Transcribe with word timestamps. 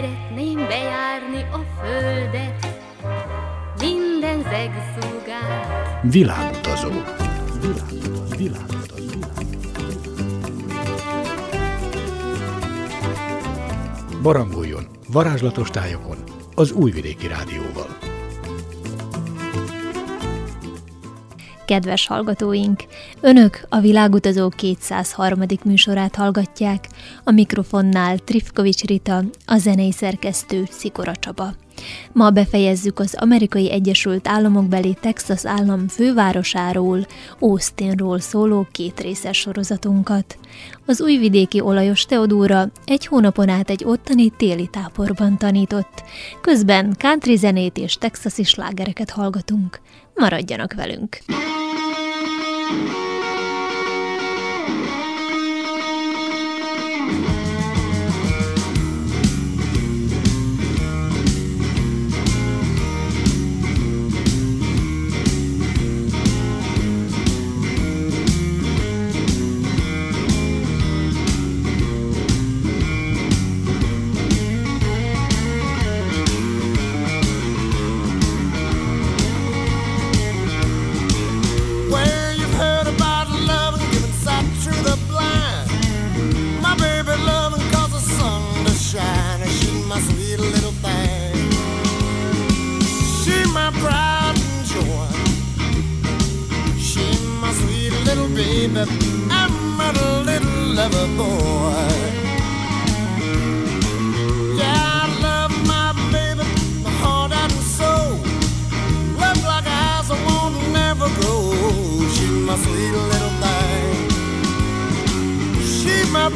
Szeretném 0.00 0.56
bejárni 0.56 1.42
a 1.52 1.80
földet, 1.80 2.66
minden 3.80 4.42
zegszúgát. 4.42 6.02
Világutazó. 6.02 6.88
Világutazó. 7.60 8.36
Világutazó. 8.36 9.18
Barangoljon 14.22 14.86
varázslatos 15.08 15.70
tájokon 15.70 16.16
az 16.54 16.72
Újvidéki 16.72 17.26
Rádióval. 17.26 18.09
Kedves 21.70 22.06
hallgatóink! 22.06 22.84
Önök 23.20 23.66
a 23.68 23.80
Világutazó 23.80 24.48
203. 24.48 25.40
műsorát 25.64 26.14
hallgatják, 26.14 26.88
a 27.24 27.30
mikrofonnál 27.30 28.18
Trifkovics 28.18 28.82
Rita, 28.82 29.22
a 29.46 29.56
zenei 29.56 29.92
szerkesztő 29.92 30.64
Szikora 30.70 31.16
Csaba. 31.16 31.54
Ma 32.12 32.30
befejezzük 32.30 32.98
az 32.98 33.14
Amerikai 33.18 33.70
Egyesült 33.70 34.28
Államok 34.28 34.64
beli 34.64 34.96
Texas 35.00 35.46
állam 35.46 35.88
fővárosáról, 35.88 37.06
Austinról 37.38 38.20
szóló 38.20 38.66
kétrészes 38.72 39.38
sorozatunkat. 39.38 40.38
Az 40.86 41.00
újvidéki 41.00 41.60
olajos 41.60 42.04
Teodóra 42.04 42.70
egy 42.84 43.06
hónapon 43.06 43.48
át 43.48 43.70
egy 43.70 43.84
ottani 43.84 44.30
téli 44.36 44.68
táborban 44.72 45.38
tanított. 45.38 46.02
Közben 46.40 46.94
country 46.98 47.36
zenét 47.36 47.78
és 47.78 47.94
texasi 47.94 48.42
slágereket 48.42 49.10
hallgatunk. 49.10 49.80
Maradjanak 50.20 50.72
velünk! 50.72 51.18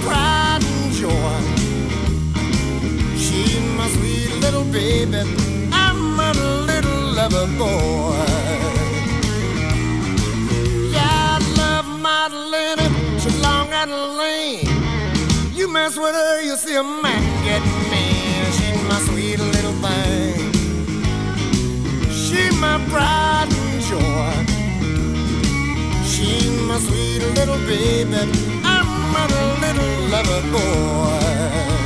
pride 0.03 0.63
and 0.65 0.93
joy. 0.93 1.37
She's 3.17 3.61
my 3.77 3.89
sweet 3.89 4.33
little 4.41 4.65
baby. 4.65 5.23
I'm 5.73 6.19
a 6.19 6.33
little 6.71 7.01
lover 7.19 7.47
boy. 7.59 8.25
Yeah, 10.93 11.37
I 11.37 11.39
love 11.57 11.89
my 12.01 12.29
little, 12.29 13.19
She's 13.19 13.41
long 13.41 13.69
and 13.73 13.93
lean. 14.19 14.67
You 15.55 15.69
mess 15.73 15.97
with 15.97 16.15
her, 16.15 16.43
you'll 16.43 16.57
see 16.57 16.77
a 16.77 16.83
man 16.83 17.23
get 17.45 17.63
mean. 17.91 18.45
She's 18.57 18.83
my 18.89 18.99
sweet 19.09 19.39
little 19.39 19.77
thing. 19.85 20.53
She's 22.11 22.55
my 22.61 22.79
pride 22.91 23.49
and 23.51 23.81
joy. 23.91 24.35
She's 26.05 26.51
my 26.69 26.79
sweet 26.79 27.23
little 27.37 27.59
baby 27.67 28.44
a 29.31 29.45
little 29.61 30.09
lover 30.11 30.43
boy. 30.53 31.84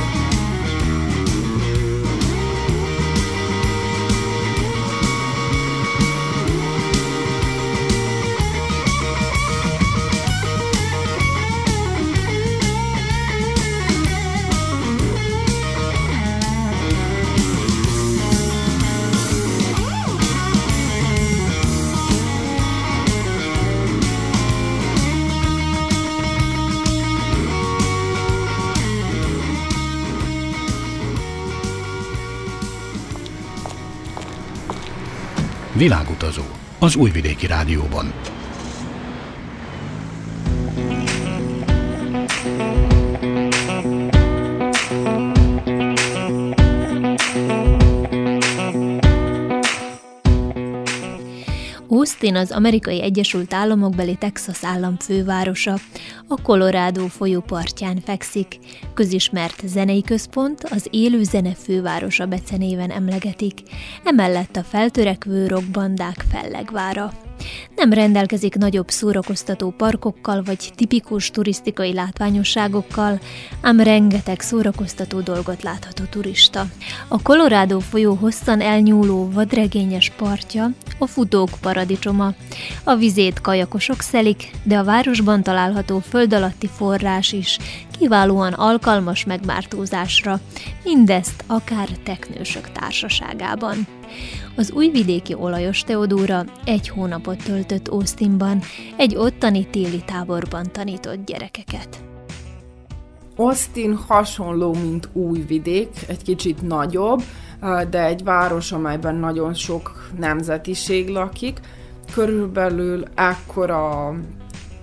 Világutazó 35.79 36.43
az 36.79 36.95
Újvidéki 36.95 37.47
Rádióban. 37.47 38.13
Austin 52.21 52.41
az 52.41 52.51
amerikai 52.51 53.01
Egyesült 53.01 53.53
Államokbeli 53.53 54.15
Texas 54.15 54.63
állam 54.63 54.97
fővárosa, 54.97 55.75
a 56.27 56.41
Colorado 56.41 57.07
folyó 57.07 57.41
partján 57.41 57.99
fekszik. 58.05 58.59
Közismert 58.93 59.61
zenei 59.67 60.01
központ, 60.01 60.63
az 60.63 60.87
élő 60.89 61.23
zene 61.23 61.53
fővárosa 61.53 62.25
becenéven 62.25 62.91
emlegetik, 62.91 63.59
emellett 64.03 64.55
a 64.55 64.63
feltörekvő 64.63 65.47
rockbandák 65.47 66.25
fellegvára. 66.31 67.28
Nem 67.75 67.93
rendelkezik 67.93 68.55
nagyobb 68.55 68.89
szórakoztató 68.89 69.73
parkokkal 69.77 70.43
vagy 70.43 70.71
tipikus 70.75 71.31
turisztikai 71.31 71.93
látványosságokkal, 71.93 73.19
ám 73.61 73.79
rengeteg 73.79 74.39
szórakoztató 74.39 75.19
dolgot 75.19 75.63
látható 75.63 76.03
turista. 76.09 76.65
A 77.07 77.21
Colorado 77.21 77.79
folyó 77.79 78.13
hosszan 78.13 78.61
elnyúló 78.61 79.29
vadregényes 79.33 80.11
partja 80.17 80.69
a 80.97 81.07
futók 81.07 81.49
paradicsoma. 81.61 82.33
A 82.83 82.95
vizét 82.95 83.41
kajakosok 83.41 84.01
szelik, 84.01 84.51
de 84.63 84.77
a 84.77 84.83
városban 84.83 85.43
található 85.43 85.99
föld 85.99 86.33
alatti 86.33 86.69
forrás 86.75 87.31
is 87.31 87.57
kiválóan 87.99 88.53
alkalmas 88.53 89.25
megmártózásra, 89.25 90.39
mindezt 90.83 91.43
akár 91.47 91.89
teknősök 92.03 92.71
társaságában. 92.71 93.87
Az 94.55 94.71
újvidéki 94.71 95.33
olajos 95.33 95.81
Teodóra 95.81 96.43
egy 96.65 96.89
hónapot 96.89 97.43
töltött 97.43 97.87
Austinban, 97.87 98.61
egy 98.97 99.15
ottani 99.15 99.67
téli 99.67 100.03
táborban 100.05 100.71
tanított 100.71 101.25
gyerekeket. 101.25 102.03
Austin 103.35 103.95
hasonló, 103.95 104.73
mint 104.73 105.09
Újvidék, 105.13 105.89
egy 106.07 106.23
kicsit 106.23 106.61
nagyobb, 106.61 107.21
de 107.89 108.05
egy 108.05 108.23
város, 108.23 108.71
amelyben 108.71 109.15
nagyon 109.15 109.53
sok 109.53 110.09
nemzetiség 110.17 111.09
lakik. 111.09 111.59
Körülbelül 112.13 113.03
ekkora 113.15 114.13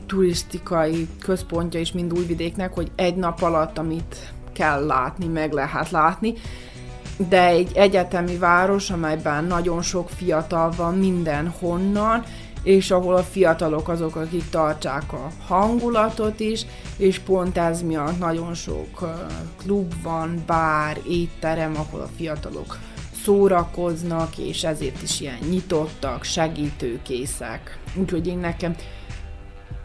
turisztikai 0.07 1.09
központja 1.19 1.81
is 1.81 1.93
mind 1.93 2.12
Újvidéknek, 2.12 2.75
hogy 2.75 2.91
egy 2.95 3.17
nap 3.17 3.43
alatt, 3.43 3.79
amit 3.79 4.33
kell 4.53 4.87
látni, 4.87 5.27
meg 5.27 5.53
lehet 5.53 5.91
látni 5.91 6.35
de 7.29 7.47
egy 7.47 7.71
egyetemi 7.75 8.37
város, 8.37 8.91
amelyben 8.91 9.45
nagyon 9.45 9.83
sok 9.83 10.11
fiatal 10.11 10.71
van 10.77 10.95
mindenhonnan, 10.95 12.25
és 12.63 12.91
ahol 12.91 13.15
a 13.15 13.23
fiatalok 13.23 13.89
azok, 13.89 14.17
akik 14.17 14.49
tartsák 14.49 15.13
a 15.13 15.31
hangulatot 15.47 16.41
is, 16.41 16.67
és 16.97 17.19
pont 17.19 17.59
ez 17.59 17.83
miatt 17.83 18.19
nagyon 18.19 18.55
sok 18.55 19.17
klub 19.57 19.95
van, 20.03 20.43
bár, 20.47 20.99
étterem, 21.09 21.77
ahol 21.77 22.01
a 22.01 22.09
fiatalok 22.17 22.79
szórakoznak, 23.25 24.39
és 24.39 24.65
ezért 24.65 25.03
is 25.03 25.21
ilyen 25.21 25.39
nyitottak, 25.51 26.25
segítőkészek. 26.25 27.79
Úgyhogy 27.95 28.27
én 28.27 28.39
nekem 28.39 28.75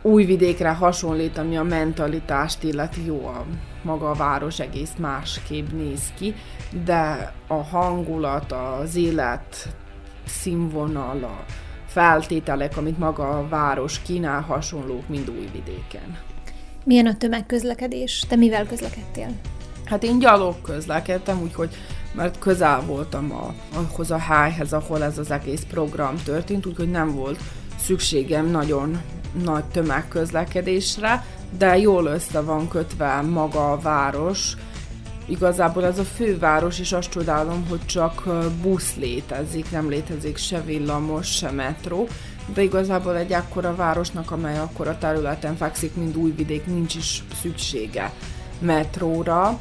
újvidékre 0.02 0.70
hasonlít, 0.70 1.38
ami 1.38 1.58
a 1.58 1.64
mentalitást 1.64 2.64
illeti 2.64 3.06
jó 3.06 3.26
a 3.26 3.46
maga 3.82 4.10
a 4.10 4.14
város 4.14 4.60
egész 4.60 4.94
másképp 4.98 5.72
néz 5.72 6.14
ki, 6.18 6.36
de 6.86 7.34
a 7.48 7.64
hangulat, 7.64 8.52
az 8.52 8.96
élet 8.96 9.68
színvonal, 10.26 11.24
a 11.24 11.46
feltételek, 11.88 12.78
amit 12.78 12.98
maga 12.98 13.30
a 13.30 13.48
város 13.48 14.02
kínál, 14.02 14.42
hasonlók 14.42 15.08
mind 15.08 15.30
újvidéken. 15.30 16.18
Milyen 16.84 17.06
a 17.06 17.18
tömegközlekedés? 17.18 18.24
Te 18.28 18.36
mivel 18.36 18.66
közlekedtél? 18.66 19.28
Hát 19.86 20.04
én 20.04 20.20
gyalog 20.20 20.62
közlekedtem, 20.62 21.42
úgyhogy 21.42 21.70
mert 22.14 22.40
közel 22.40 22.82
voltam 22.82 23.32
a, 23.32 23.54
ahhoz 23.76 24.12
a 24.12 24.18
helyhez, 24.18 24.74
ahol 24.74 25.04
ez 25.04 25.18
az 25.18 25.32
egész 25.32 25.64
program 25.70 26.16
történt, 26.24 26.66
úgyhogy 26.66 26.90
nem 26.90 27.16
volt 27.16 27.40
szükségem 27.80 28.46
nagyon 28.46 29.02
nagy 29.44 29.64
tömegközlekedésre, 29.64 31.26
de 31.58 31.78
jól 31.78 32.06
össze 32.06 32.42
van 32.42 32.68
kötve 32.68 33.22
maga 33.22 33.72
a 33.72 33.80
város. 33.80 34.54
Igazából 35.26 35.86
ez 35.86 36.00
a 36.00 36.04
főváros, 36.04 36.80
és 36.80 36.92
azt 36.92 37.10
csodálom, 37.10 37.66
hogy 37.70 37.86
csak 37.86 38.24
busz 38.62 38.96
létezik, 38.96 39.72
nem 39.72 39.90
létezik 39.90 40.38
se 40.38 40.62
villamos, 40.62 41.28
se 41.28 41.52
metró, 41.52 42.08
de 42.54 42.62
igazából 42.62 43.18
egy 43.18 43.34
akkora 43.34 43.76
városnak, 43.76 44.32
amely 44.32 44.58
akkora 44.58 44.98
területen 44.98 45.56
fekszik, 45.56 45.96
mint 45.96 46.16
Újvidék, 46.16 46.66
nincs 46.66 46.96
is 46.96 47.24
szüksége 47.42 48.14
metróra, 48.60 49.60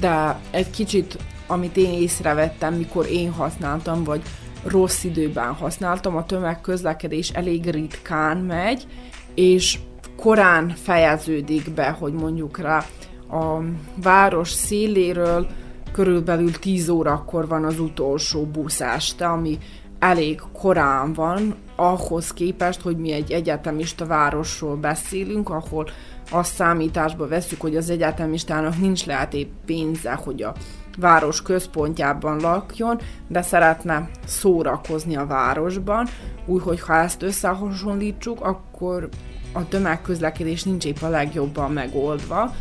de 0.00 0.38
egy 0.50 0.70
kicsit, 0.70 1.18
amit 1.46 1.76
én 1.76 1.92
észrevettem, 1.92 2.74
mikor 2.74 3.06
én 3.06 3.32
használtam, 3.32 4.04
vagy 4.04 4.22
rossz 4.64 5.04
időben 5.04 5.52
használtam, 5.52 6.16
a 6.16 6.26
tömegközlekedés 6.26 7.30
elég 7.30 7.70
ritkán 7.70 8.36
megy, 8.36 8.86
és 9.34 9.78
korán 10.16 10.68
fejeződik 10.68 11.70
be, 11.70 11.90
hogy 11.90 12.12
mondjuk 12.12 12.58
rá 12.58 12.84
a 13.30 13.62
város 14.02 14.50
széléről 14.50 15.46
körülbelül 15.92 16.58
10 16.58 16.88
órakor 16.88 17.48
van 17.48 17.64
az 17.64 17.80
utolsó 17.80 18.46
busz 18.46 18.80
este, 18.80 19.26
ami 19.26 19.58
elég 19.98 20.40
korán 20.52 21.12
van, 21.12 21.54
ahhoz 21.76 22.32
képest, 22.32 22.80
hogy 22.80 22.96
mi 22.96 23.12
egy 23.12 23.32
egyetemista 23.32 24.06
városról 24.06 24.76
beszélünk, 24.76 25.50
ahol 25.50 25.88
azt 26.30 26.54
számításba 26.54 27.28
veszük, 27.28 27.60
hogy 27.60 27.76
az 27.76 27.90
egyetemistának 27.90 28.78
nincs 28.78 29.06
lehet 29.06 29.34
épp 29.34 29.50
pénze, 29.66 30.12
hogy 30.12 30.42
a 30.42 30.54
város 30.98 31.42
központjában 31.42 32.40
lakjon, 32.40 33.00
de 33.26 33.42
szeretne 33.42 34.08
szórakozni 34.26 35.16
a 35.16 35.26
városban, 35.26 36.08
úgyhogy 36.46 36.80
ha 36.80 36.94
ezt 36.94 37.22
összehasonlítsuk, 37.22 38.40
akkor 38.40 39.08
a 39.52 39.68
tömegközlekedés 39.68 40.62
nincs 40.62 40.84
épp 40.84 41.02
a 41.02 41.08
legjobban 41.08 41.72
megoldva, 41.72 42.54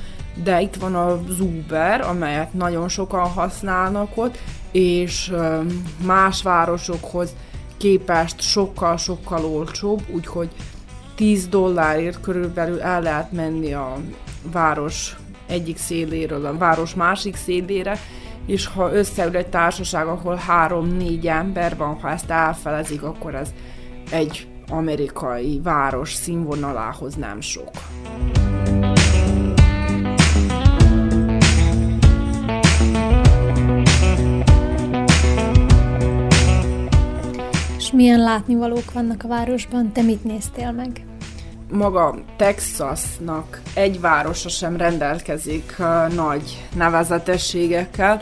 de 0.43 0.61
itt 0.61 0.75
van 0.75 0.95
az 0.95 1.39
Uber, 1.39 2.01
amelyet 2.01 2.53
nagyon 2.53 2.89
sokan 2.89 3.27
használnak 3.27 4.09
ott, 4.15 4.37
és 4.71 5.33
más 6.05 6.41
városokhoz 6.43 7.35
képest 7.77 8.41
sokkal-sokkal 8.41 9.45
olcsóbb, 9.45 10.01
úgyhogy 10.09 10.49
10 11.15 11.47
dollárért 11.47 12.21
körülbelül 12.21 12.81
el 12.81 13.01
lehet 13.01 13.31
menni 13.31 13.73
a 13.73 13.97
város 14.51 15.15
egyik 15.47 15.77
széléről 15.77 16.45
a 16.45 16.57
város 16.57 16.93
másik 16.93 17.35
szélére, 17.35 17.99
és 18.45 18.65
ha 18.65 18.93
összeül 18.93 19.35
egy 19.35 19.47
társaság, 19.47 20.07
ahol 20.07 20.35
három-négy 20.35 21.27
ember 21.27 21.77
van, 21.77 21.99
ha 21.99 22.09
ezt 22.09 22.29
elfelezik, 22.29 23.03
akkor 23.03 23.35
ez 23.35 23.53
egy 24.11 24.47
amerikai 24.69 25.59
város 25.63 26.13
színvonalához 26.13 27.15
nem 27.15 27.41
sok. 27.41 27.69
És 37.77 37.91
milyen 37.91 38.19
látnivalók 38.19 38.91
vannak 38.93 39.23
a 39.23 39.27
városban? 39.27 39.91
Te 39.91 40.01
mit 40.01 40.23
néztél 40.23 40.71
meg? 40.71 41.10
Maga 41.71 42.15
Texasnak 42.37 43.61
egy 43.73 43.99
városa 43.99 44.49
sem 44.49 44.77
rendelkezik 44.77 45.75
nagy 46.15 46.67
nevezetességekkel. 46.75 48.21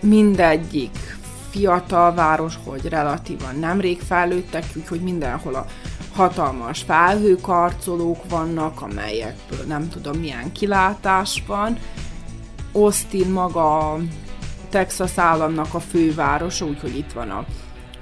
Mindegyik 0.00 1.16
fiatal 1.50 2.14
város, 2.14 2.54
hogy 2.64 2.88
relatívan 2.88 3.58
nemrég 3.58 4.00
fejlődtek, 4.00 4.64
úgyhogy 4.76 5.00
mindenhol 5.00 5.54
a 5.54 5.66
hatalmas 6.14 6.82
felhőkarcolók 6.82 8.28
vannak, 8.28 8.82
amelyekből 8.82 9.64
nem 9.66 9.88
tudom 9.88 10.18
milyen 10.18 10.52
kilátás 10.52 11.42
van. 11.46 11.78
Austin 12.72 13.30
maga 13.30 13.98
Texas 14.68 15.18
államnak 15.18 15.74
a 15.74 15.80
fővárosa, 15.80 16.64
úgyhogy 16.64 16.96
itt 16.96 17.12
van 17.12 17.30
a 17.30 17.44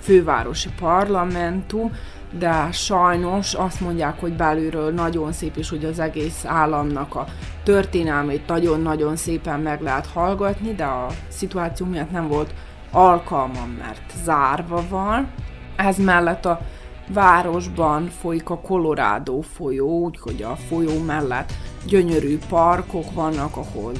fővárosi 0.00 0.68
parlamentum, 0.80 1.92
de 2.31 2.69
sajnos 2.73 3.55
azt 3.55 3.81
mondják, 3.81 4.20
hogy 4.20 4.32
belülről 4.32 4.93
nagyon 4.93 5.32
szép, 5.32 5.56
és 5.56 5.69
hogy 5.69 5.84
az 5.84 5.99
egész 5.99 6.44
államnak 6.44 7.14
a 7.14 7.26
történelmét 7.64 8.46
nagyon-nagyon 8.46 9.17
szépen 9.17 9.61
meg 9.61 9.81
lehet 9.81 10.06
hallgatni, 10.06 10.75
de 10.75 10.84
a 10.84 11.06
szituáció 11.28 11.87
miatt 11.87 12.11
nem 12.11 12.28
volt 12.28 12.55
alkalmam, 12.90 13.76
mert 13.78 14.12
zárva 14.25 14.82
van. 14.88 15.28
Ez 15.76 15.96
mellett 15.96 16.44
a 16.44 16.61
városban 17.08 18.08
folyik 18.08 18.50
a 18.50 18.58
Colorado 18.58 19.40
folyó, 19.40 20.05
úgyhogy 20.05 20.43
a 20.43 20.56
folyó 20.69 21.02
mellett 21.02 21.52
gyönyörű 21.87 22.38
parkok 22.49 23.12
vannak, 23.12 23.56
ahol 23.56 23.93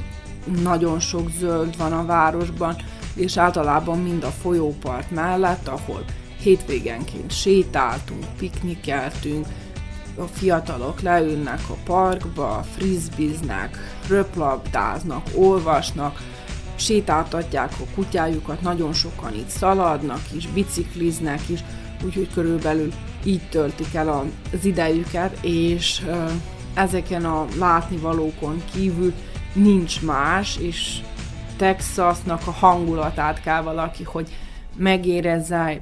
nagyon 0.63 0.99
sok 0.99 1.29
zöld 1.29 1.77
van 1.77 1.93
a 1.93 2.05
városban, 2.05 2.75
és 3.15 3.37
általában 3.37 3.99
mind 3.99 4.23
a 4.23 4.27
folyópart 4.27 5.11
mellett, 5.11 5.67
ahol 5.67 6.03
hétvégenként 6.39 7.31
sétáltunk, 7.31 8.25
piknikeltünk, 8.37 9.45
a 10.15 10.23
fiatalok 10.23 11.01
leülnek 11.01 11.59
a 11.69 11.77
parkba, 11.85 12.65
frizbiznek, 12.75 13.77
röplabdáznak, 14.07 15.27
olvasnak, 15.35 16.21
sétáltatják 16.75 17.71
a 17.79 17.93
kutyájukat, 17.95 18.61
nagyon 18.61 18.93
sokan 18.93 19.33
itt 19.33 19.47
szaladnak 19.47 20.21
is, 20.35 20.47
bicikliznek 20.47 21.49
is, 21.49 21.63
úgyhogy 22.05 22.29
körülbelül 22.33 22.93
így 23.23 23.49
töltik 23.49 23.93
el 23.93 24.09
az 24.53 24.65
idejüket, 24.65 25.37
és 25.41 26.05
ezeken 26.73 27.25
a 27.25 27.45
látnivalókon 27.59 28.63
kívül 28.73 29.13
nincs 29.53 30.01
más, 30.01 30.57
és 30.57 31.01
Texasnak 31.57 32.47
a 32.47 32.51
hangulatát 32.51 33.41
kell 33.41 33.61
valaki, 33.61 34.03
hogy 34.03 34.29
megérezze. 34.75 35.81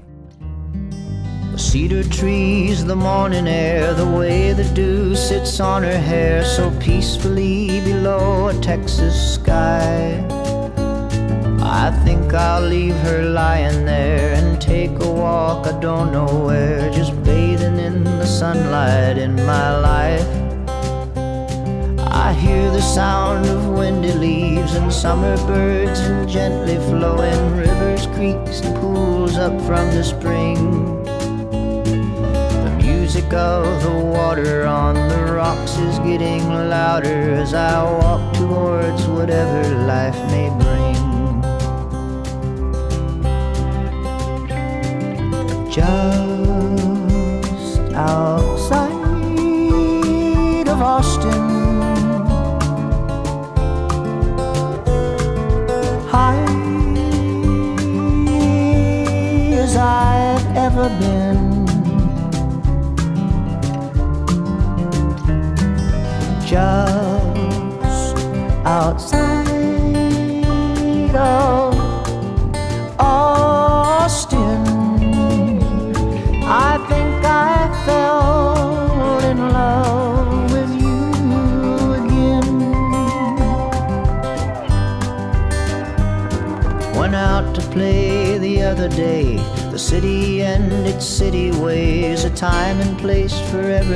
The 1.55 1.62
cedar 1.62 2.03
trees, 2.03 2.83
the 2.83 2.97
morning 2.97 3.47
air, 3.47 3.93
the 3.93 4.05
way 4.05 4.51
the 4.51 4.65
dew 4.74 5.15
sits 5.15 5.62
on 5.62 5.83
her 5.83 5.97
hair 5.97 6.43
so 6.43 6.69
peacefully 6.81 7.79
below 7.79 8.50
a 8.50 8.53
Texas 8.55 9.35
sky. 9.35 10.21
I 11.62 11.91
think 12.03 12.33
I'll 12.33 12.59
leave 12.59 12.97
her 13.07 13.21
lying 13.21 13.85
there 13.85 14.33
and 14.33 14.59
take 14.59 15.00
a 15.00 15.09
walk, 15.09 15.65
I 15.65 15.79
don't 15.79 16.12
know 16.12 16.27
where, 16.45 16.91
just 16.91 17.13
bathing 17.24 17.79
in 17.79 18.03
the 18.03 18.25
sunlight 18.25 19.17
in 19.17 19.35
my 19.35 19.79
life. 19.79 20.27
I 22.12 22.33
hear 22.33 22.69
the 22.69 22.81
sound 22.81 23.45
of 23.45 23.69
windy 23.69 24.12
leaves 24.12 24.75
and 24.75 24.91
summer 24.91 25.38
birds 25.47 26.01
and 26.01 26.27
gently 26.27 26.75
flowing 26.89 27.55
rivers, 27.55 28.07
creeks, 28.07 28.59
and 28.59 28.75
pools 28.75 29.38
up 29.38 29.53
from 29.62 29.89
the 29.95 30.03
spring. 30.03 30.85
Music 33.25 33.39
of 33.39 33.82
the 33.82 33.89
water 33.91 34.67
on 34.67 34.94
the 34.94 35.34
rocks 35.34 35.77
is 35.77 35.98
getting 36.00 36.48
louder 36.48 37.34
as 37.34 37.55
I 37.55 37.82
walk 37.84 38.36
towards 38.36 39.08
whatever 39.08 39.63
life 39.88 40.15
may 40.29 40.50
bring. 40.50 40.96
just 45.72 46.54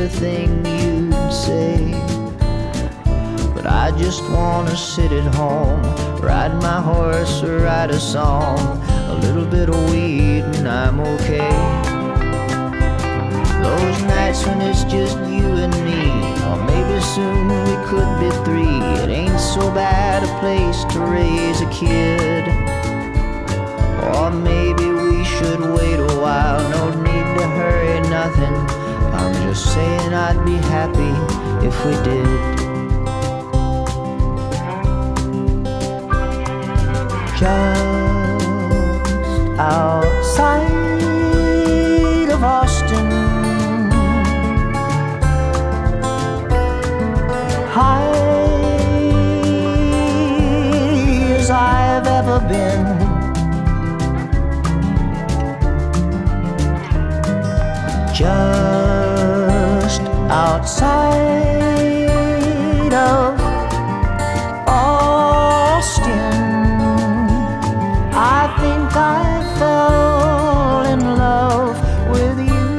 everything 0.10 0.66
you'd 0.66 1.32
say. 1.32 1.94
But 3.54 3.66
I 3.68 3.94
just 3.98 4.24
wanna 4.32 4.76
sit 4.76 5.12
at 5.12 5.36
home, 5.36 5.82
ride 6.20 6.56
my 6.62 6.82
horse 6.82 7.44
or 7.44 7.60
write 7.60 7.92
a 7.92 8.00
song. 8.00 8.58
A 9.10 9.16
little 9.22 9.46
bit 9.46 9.70
of 9.70 9.92
weed 9.92 10.44
and 10.58 10.68
I'm 10.68 11.00
okay. 11.00 11.54
Those 13.62 14.02
nights 14.04 14.46
when 14.46 14.62
it's 14.62 14.84
just 14.84 15.18
you 15.20 15.48
and 15.66 15.76
me, 15.86 16.04
or 16.48 16.58
maybe 16.66 17.02
soon 17.02 17.48
we 17.68 17.76
could 17.90 18.12
be 18.20 18.30
three. 18.46 18.80
It 19.04 19.10
ain't 19.10 19.40
so 19.40 19.72
bad 19.72 20.24
a 20.24 20.32
place 20.40 20.84
to 20.94 21.00
raise 21.02 21.62
a 21.62 21.70
kid. 21.70 22.48
Or 24.16 24.32
maybe 24.32 24.88
we 24.90 25.24
should 25.24 25.62
wait 25.78 26.00
a 26.00 26.14
while, 26.24 26.62
no 26.70 26.90
need 27.04 27.28
to 27.38 27.48
hurry, 27.58 28.02
nothing. 28.10 28.89
Just 29.50 29.74
saying 29.74 30.14
I'd 30.14 30.46
be 30.46 30.58
happy 30.58 31.14
if 31.66 31.76
we 31.84 31.94
did. 32.04 32.28
Just 37.36 37.84
outside 39.58 40.70
of 42.30 42.44
Austin, 42.44 43.10
high 47.74 48.14
as 51.40 51.50
I've 51.50 52.06
ever 52.06 52.40
been. 52.48 52.86
Just 58.14 58.59
outside 60.82 62.08
of 62.94 63.40
Austin, 64.68 66.08
I 68.16 68.48
think 68.60 68.96
I 68.96 69.44
fell 69.60 70.86
in 70.94 71.02
love 71.18 71.76
with 72.12 72.40
you 72.40 72.78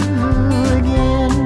again. 0.78 1.37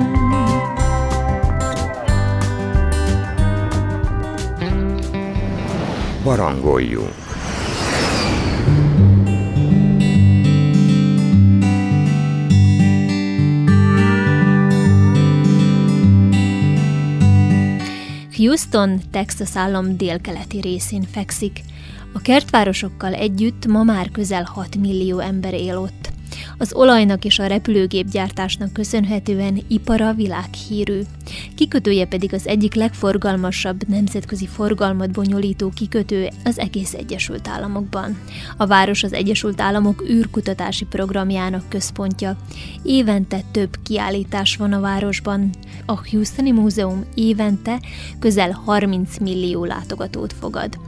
Barangoljunk! 6.24 7.23
Houston, 18.54 19.00
Texas 19.10 19.56
állam 19.56 19.96
délkeleti 19.96 20.60
részén 20.60 21.02
fekszik. 21.02 21.60
A 22.12 22.20
kertvárosokkal 22.20 23.14
együtt 23.14 23.66
ma 23.66 23.82
már 23.82 24.10
közel 24.10 24.42
6 24.42 24.76
millió 24.76 25.18
ember 25.18 25.54
él 25.54 25.78
ott. 25.78 26.03
Az 26.58 26.74
olajnak 26.74 27.24
és 27.24 27.38
a 27.38 27.46
repülőgépgyártásnak 27.46 28.72
köszönhetően 28.72 29.58
ipara 29.68 30.12
világhírű. 30.12 31.00
Kikötője 31.54 32.06
pedig 32.06 32.34
az 32.34 32.46
egyik 32.46 32.74
legforgalmasabb 32.74 33.88
nemzetközi 33.88 34.46
forgalmat 34.46 35.10
bonyolító 35.10 35.72
kikötő 35.74 36.28
az 36.44 36.58
egész 36.58 36.94
Egyesült 36.94 37.48
Államokban. 37.48 38.18
A 38.56 38.66
város 38.66 39.02
az 39.02 39.12
Egyesült 39.12 39.60
Államok 39.60 40.02
űrkutatási 40.10 40.84
programjának 40.84 41.68
központja. 41.68 42.36
Évente 42.82 43.40
több 43.50 43.76
kiállítás 43.82 44.56
van 44.56 44.72
a 44.72 44.80
városban. 44.80 45.50
A 45.86 46.08
Houstoni 46.10 46.50
Múzeum 46.50 47.04
évente 47.14 47.80
közel 48.18 48.50
30 48.64 49.18
millió 49.18 49.64
látogatót 49.64 50.32
fogad. 50.32 50.78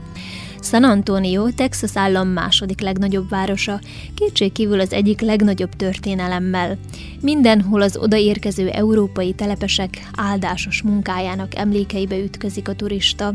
San 0.61 0.83
Antonio, 0.83 1.49
Texas 1.49 1.91
állam 1.93 2.27
második 2.27 2.81
legnagyobb 2.81 3.29
városa, 3.29 3.79
kétségkívül 4.15 4.79
az 4.79 4.93
egyik 4.93 5.21
legnagyobb 5.21 5.75
történelemmel. 5.75 6.77
Mindenhol 7.21 7.81
az 7.81 7.97
odaérkező 7.97 8.69
európai 8.69 9.33
telepesek 9.33 10.09
áldásos 10.15 10.81
munkájának 10.81 11.55
emlékeibe 11.55 12.17
ütközik 12.17 12.67
a 12.67 12.75
turista. 12.75 13.33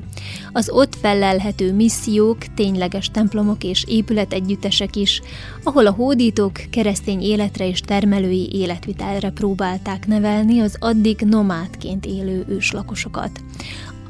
Az 0.52 0.70
ott 0.70 0.94
fellelhető 0.94 1.72
missziók, 1.72 2.38
tényleges 2.54 3.10
templomok 3.10 3.64
és 3.64 3.84
épületegyüttesek 3.88 4.96
is, 4.96 5.22
ahol 5.62 5.86
a 5.86 5.90
hódítók 5.90 6.52
keresztény 6.70 7.20
életre 7.20 7.68
és 7.68 7.80
termelői 7.80 8.48
életvitelre 8.52 9.30
próbálták 9.30 10.06
nevelni 10.06 10.60
az 10.60 10.76
addig 10.80 11.20
nomádként 11.20 12.06
élő 12.06 12.44
őslakosokat. 12.48 13.30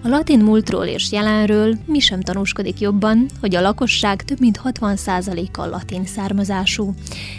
A 0.05 0.09
latin 0.09 0.41
múltról 0.41 0.85
és 0.85 1.13
jelenről 1.13 1.75
mi 1.85 1.99
sem 1.99 2.21
tanúskodik 2.21 2.81
jobban, 2.81 3.27
hogy 3.41 3.55
a 3.55 3.61
lakosság 3.61 4.23
több 4.23 4.41
mint 4.41 4.61
60%-a 4.65 5.67
latin 5.67 6.05
származású. 6.05 6.95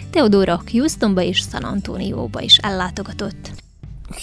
Teodora 0.10 0.62
Houstonba 0.72 1.22
és 1.22 1.38
San 1.38 1.64
Antonióba 1.64 2.42
is 2.42 2.58
ellátogatott. 2.58 3.52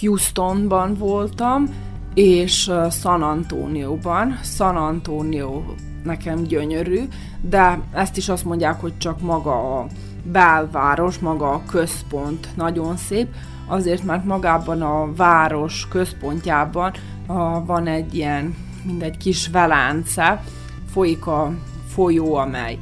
Houstonban 0.00 0.94
voltam, 0.94 1.68
és 2.14 2.70
San 2.90 3.22
Antonióban. 3.22 4.38
San 4.42 4.76
Antonio 4.76 5.62
nekem 6.04 6.42
gyönyörű, 6.42 7.00
de 7.40 7.80
ezt 7.92 8.16
is 8.16 8.28
azt 8.28 8.44
mondják, 8.44 8.80
hogy 8.80 8.98
csak 8.98 9.20
maga 9.20 9.78
a 9.78 9.86
belváros, 10.22 11.18
maga 11.18 11.50
a 11.50 11.62
központ 11.70 12.48
nagyon 12.56 12.96
szép, 12.96 13.28
azért, 13.70 14.04
mert 14.04 14.24
magában 14.24 14.82
a 14.82 15.14
város 15.14 15.86
központjában 15.88 16.92
a, 17.26 17.64
van 17.64 17.86
egy 17.86 18.14
ilyen, 18.14 18.56
mint 18.82 19.02
egy 19.02 19.16
kis 19.16 19.48
velánce, 19.48 20.42
folyik 20.92 21.26
a 21.26 21.52
folyó, 21.88 22.34
amely 22.34 22.78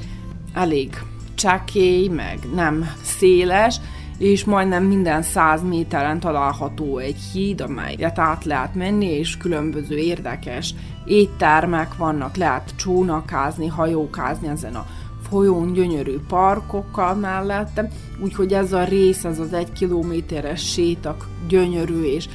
elég 0.53 1.03
csekély, 1.35 2.09
meg 2.09 2.39
nem 2.55 2.91
széles, 3.03 3.81
és 4.19 4.45
majdnem 4.45 4.85
minden 4.85 5.23
száz 5.23 5.63
méteren 5.63 6.21
található 6.21 6.99
egy 6.99 7.21
híd, 7.33 7.61
amelyet 7.61 8.19
át 8.19 8.45
lehet 8.45 8.75
menni, 8.75 9.07
és 9.07 9.37
különböző 9.37 9.97
érdekes 9.97 10.75
éttermek 11.05 11.97
vannak, 11.97 12.37
lehet 12.37 12.75
csónakázni, 12.77 13.67
hajókázni 13.67 14.49
ezen 14.49 14.75
a 14.75 14.87
folyón 15.29 15.73
gyönyörű 15.73 16.19
parkokkal 16.29 17.15
mellette, 17.15 17.91
úgyhogy 18.23 18.53
ez 18.53 18.73
a 18.73 18.85
rész, 18.85 19.25
ez 19.25 19.39
az 19.39 19.53
egy 19.53 19.73
kilométeres 19.73 20.73
sétak 20.73 21.29
gyönyörű 21.49 22.03
és 22.03 22.29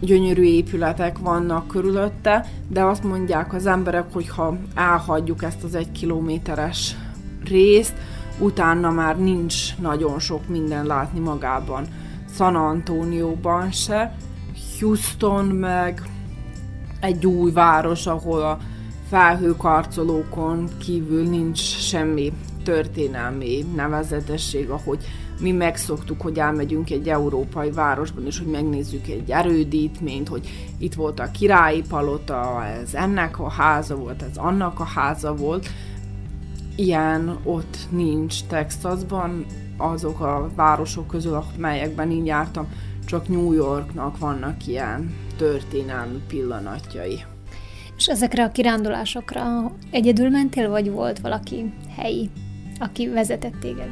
gyönyörű 0.00 0.42
épületek 0.42 1.18
vannak 1.18 1.66
körülötte, 1.66 2.46
de 2.68 2.84
azt 2.84 3.02
mondják 3.04 3.52
az 3.52 3.66
emberek, 3.66 4.12
hogy 4.12 4.28
ha 4.28 4.56
elhagyjuk 4.74 5.42
ezt 5.42 5.64
az 5.64 5.74
egy 5.74 5.92
kilométeres 5.92 6.96
részt, 7.44 7.94
utána 8.38 8.90
már 8.90 9.18
nincs 9.18 9.76
nagyon 9.78 10.18
sok 10.18 10.48
minden 10.48 10.86
látni 10.86 11.20
magában. 11.20 11.86
San 12.34 12.56
Antonioban 12.56 13.70
se, 13.70 14.16
Houston 14.80 15.44
meg 15.44 16.02
egy 17.00 17.26
új 17.26 17.52
város, 17.52 18.06
ahol 18.06 18.42
a 18.42 18.58
felhőkarcolókon 19.10 20.68
kívül 20.78 21.28
nincs 21.28 21.58
semmi 21.58 22.32
történelmi 22.64 23.66
nevezetesség, 23.74 24.70
ahogy 24.70 25.04
mi 25.40 25.52
megszoktuk, 25.52 26.20
hogy 26.20 26.38
elmegyünk 26.38 26.90
egy 26.90 27.08
európai 27.08 27.70
városban, 27.70 28.26
és 28.26 28.38
hogy 28.38 28.46
megnézzük 28.46 29.06
egy 29.06 29.30
erődítményt, 29.30 30.28
hogy 30.28 30.48
itt 30.78 30.94
volt 30.94 31.20
a 31.20 31.30
királyi 31.30 31.82
palota, 31.88 32.64
ez 32.64 32.94
ennek 32.94 33.38
a 33.38 33.48
háza 33.48 33.96
volt, 33.96 34.22
ez 34.22 34.36
annak 34.36 34.80
a 34.80 34.84
háza 34.84 35.34
volt. 35.34 35.68
Ilyen 36.76 37.38
ott 37.44 37.76
nincs 37.88 38.44
Texasban, 38.44 39.46
azok 39.76 40.20
a 40.20 40.50
városok 40.54 41.06
közül, 41.06 41.42
melyekben 41.56 42.10
így 42.10 42.26
jártam, 42.26 42.68
csak 43.04 43.28
New 43.28 43.52
Yorknak 43.52 44.18
vannak 44.18 44.66
ilyen 44.66 45.14
történelmi 45.36 46.20
pillanatjai. 46.28 47.24
És 48.00 48.06
ezekre 48.06 48.44
a 48.44 48.52
kirándulásokra 48.52 49.72
egyedül 49.90 50.28
mentél, 50.28 50.68
vagy 50.68 50.90
volt 50.90 51.18
valaki 51.18 51.72
helyi, 51.96 52.30
aki 52.78 53.08
vezetett 53.08 53.60
téged? 53.60 53.88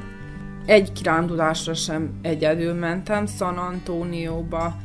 Egy 0.67 0.93
kirándulásra 0.93 1.75
sem 1.75 2.11
egyedül 2.23 2.75
mentem, 2.75 3.27
San 3.27 3.59
Antonioba 3.59 4.77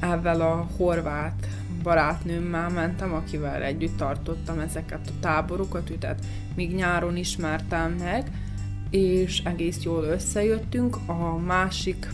ezzel 0.00 0.40
a 0.40 0.68
horvát 0.76 1.46
barátnőmmel 1.82 2.68
mentem, 2.68 3.12
akivel 3.12 3.62
együtt 3.62 3.96
tartottam 3.96 4.58
ezeket 4.58 5.00
a 5.06 5.18
táborokat, 5.20 5.92
tehát 5.98 6.24
még 6.54 6.74
nyáron 6.74 7.16
ismertem 7.16 7.92
meg, 7.92 8.30
és 8.90 9.42
egész 9.44 9.82
jól 9.82 10.04
összejöttünk. 10.04 10.96
A 11.06 11.38
másik 11.38 12.08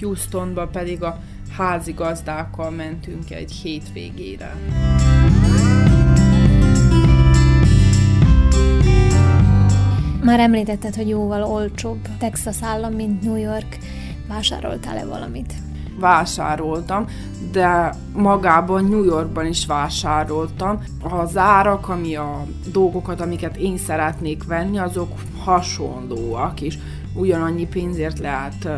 Houstonba 0.00 0.66
pedig 0.66 1.02
a 1.02 1.20
házigazdákkal 1.56 2.70
mentünk 2.70 3.30
egy 3.30 3.52
hétvégére. 3.52 4.54
Már 10.24 10.40
említetted, 10.40 10.94
hogy 10.94 11.08
jóval 11.08 11.42
olcsóbb 11.42 11.98
Texas 12.18 12.62
állam, 12.62 12.92
mint 12.92 13.22
New 13.22 13.36
York. 13.36 13.78
Vásároltál-e 14.28 15.04
valamit? 15.04 15.52
Vásároltam, 15.98 17.06
de 17.52 17.94
magában 18.12 18.84
New 18.84 19.04
Yorkban 19.04 19.46
is 19.46 19.66
vásároltam. 19.66 20.82
Az 21.00 21.36
árak, 21.36 21.88
ami 21.88 22.14
a 22.14 22.44
dolgokat, 22.72 23.20
amiket 23.20 23.56
én 23.56 23.76
szeretnék 23.76 24.44
venni, 24.44 24.78
azok 24.78 25.12
hasonlóak 25.38 26.60
is. 26.60 26.78
Ugyanannyi 27.14 27.66
pénzért 27.66 28.18
lehet 28.18 28.68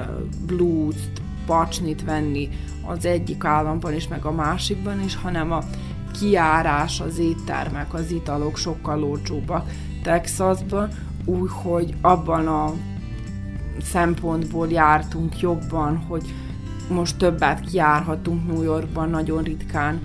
blues-t, 0.46 1.22
pacsnit 1.46 2.04
venni 2.04 2.48
az 2.86 3.04
egyik 3.04 3.44
államban 3.44 3.94
is, 3.94 4.08
meg 4.08 4.24
a 4.24 4.32
másikban 4.32 5.02
is, 5.04 5.16
hanem 5.16 5.52
a 5.52 5.62
kiárás, 6.20 7.00
az 7.00 7.18
éttermek, 7.18 7.94
az 7.94 8.10
italok 8.10 8.56
sokkal 8.56 9.04
olcsóbbak 9.04 9.70
Texasban, 10.02 10.88
úgyhogy 11.26 11.95
abban 12.00 12.47
a 12.47 12.73
szempontból 13.83 14.68
jártunk 14.68 15.40
jobban, 15.40 15.97
hogy 15.97 16.35
most 16.88 17.16
többet 17.16 17.61
kiárhatunk 17.61 18.47
New 18.47 18.62
Yorkban, 18.62 19.11
nagyon 19.11 19.42
ritkán 19.42 20.00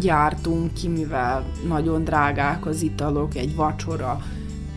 jártunk 0.00 0.72
ki, 0.72 0.88
mivel 0.88 1.44
nagyon 1.68 2.04
drágák 2.04 2.66
az 2.66 2.82
italok, 2.82 3.34
egy 3.34 3.54
vacsora. 3.54 4.20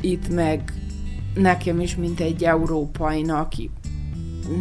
Itt 0.02 0.34
meg 0.34 0.74
nekem 1.34 1.80
is, 1.80 1.96
mint 1.96 2.20
egy 2.20 2.44
európainak, 2.44 3.54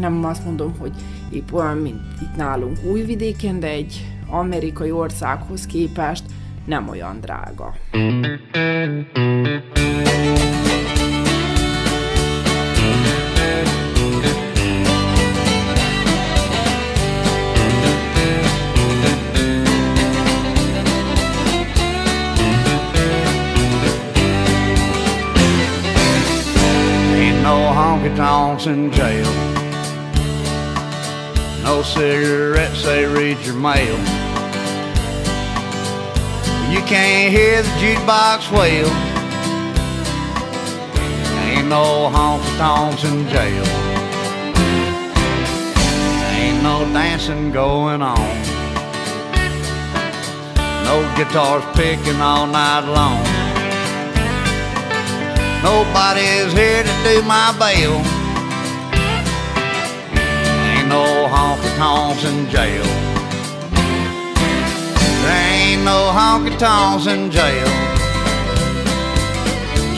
nem 0.00 0.24
azt 0.24 0.44
mondom, 0.44 0.74
hogy 0.78 0.92
épp 1.30 1.52
olyan, 1.52 1.76
mint 1.76 2.00
itt 2.20 2.36
nálunk 2.36 2.78
újvidéken, 2.92 3.60
de 3.60 3.68
egy 3.68 4.06
amerikai 4.30 4.90
országhoz 4.90 5.66
képest 5.66 6.24
nem 6.64 6.88
olyan 6.88 7.20
drága. 7.20 7.74
Tonks 28.64 28.66
in 28.66 28.90
jail. 28.92 29.24
No 31.62 31.82
cigarettes, 31.82 32.84
they 32.84 33.04
read 33.06 33.38
your 33.44 33.54
mail. 33.54 33.96
You 36.70 36.80
can't 36.86 37.32
hear 37.32 37.62
the 37.62 37.68
jukebox 37.80 38.50
wail. 38.52 38.88
Ain't 41.46 41.68
no 41.68 42.10
honky 42.12 42.56
tonks 42.58 43.04
in 43.04 43.28
jail. 43.28 43.64
Ain't 46.32 46.62
no 46.62 46.84
dancing 46.92 47.50
going 47.50 48.02
on. 48.02 48.34
No 50.84 51.14
guitars 51.16 51.64
picking 51.76 52.20
all 52.20 52.46
night 52.46 52.86
long. 52.86 53.24
Nobody's 55.62 56.52
here 56.52 56.82
to 56.82 56.94
do 57.04 57.22
my 57.22 57.54
bail. 57.58 58.13
Honky 61.34 61.76
tonks 61.76 62.24
in 62.24 62.48
jail. 62.48 62.84
There 65.22 65.42
ain't 65.52 65.82
no 65.84 66.00
honky 66.14 66.56
tonks 66.58 67.06
in 67.06 67.30
jail. 67.30 67.68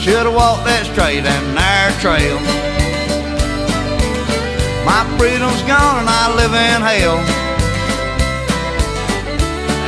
Should've 0.01 0.33
walked 0.33 0.65
that 0.65 0.83
straight 0.91 1.25
and 1.25 1.45
narrow 1.53 1.93
trail. 2.03 2.37
My 4.89 5.03
freedom's 5.17 5.61
gone 5.63 5.99
and 6.01 6.09
I 6.09 6.25
live 6.41 6.53
in 6.67 6.79
hell. 6.89 7.19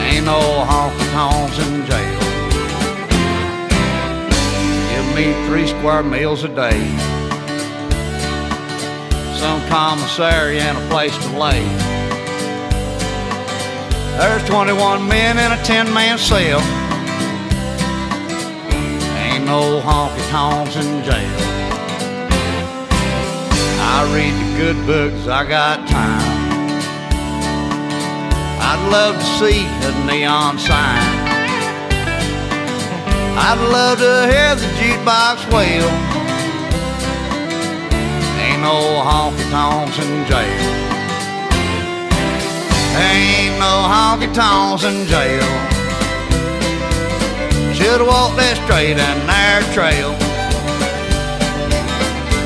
Ain't 0.05 0.25
no 0.25 0.41
honky 0.69 1.07
tonks 1.17 1.57
in 1.65 1.85
jail 1.89 2.19
Give 4.91 5.07
me 5.15 5.25
three 5.47 5.67
square 5.67 6.03
meals 6.03 6.43
a 6.43 6.49
day. 6.49 7.18
Some 9.39 9.65
commissary 9.69 10.59
and 10.59 10.77
a 10.77 10.87
place 10.89 11.17
to 11.17 11.39
lay. 11.39 11.63
There's 14.17 14.43
21 14.49 15.07
men 15.07 15.39
in 15.39 15.57
a 15.57 15.63
10 15.63 15.93
man 15.93 16.17
cell. 16.17 16.59
Ain't 19.15 19.45
no 19.45 19.79
honky 19.79 20.29
tonks 20.29 20.75
in 20.75 21.05
jail. 21.05 21.39
I 23.79 24.11
read 24.13 24.33
the 24.33 24.57
good 24.57 24.85
books, 24.85 25.25
I 25.29 25.45
got 25.47 25.87
time. 25.87 26.49
I'd 28.59 28.89
love 28.91 29.15
to 29.15 29.25
see 29.39 29.63
a 29.87 30.05
neon 30.05 30.59
sign. 30.59 31.29
I'd 33.39 33.69
love 33.71 33.99
to 33.99 34.27
hear 34.29 34.53
the 34.55 34.67
jukebox 34.75 35.49
wail. 35.53 36.08
Ain't 38.59 38.67
no 38.67 39.01
honky 39.07 39.49
tonks 39.51 39.97
in 39.99 40.25
jail. 40.25 40.59
Ain't 42.99 43.57
no 43.57 43.87
honky 43.87 44.27
tonks 44.33 44.83
in 44.83 45.07
jail. 45.07 45.47
Should've 47.73 48.05
walked 48.05 48.35
that 48.35 48.59
straight 48.65 48.97
and 48.99 49.25
narrow 49.25 49.63
trail. 49.71 50.11